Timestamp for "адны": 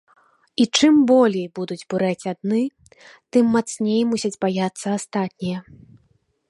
2.33-2.63